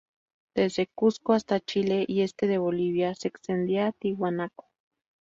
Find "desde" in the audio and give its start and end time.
0.55-0.87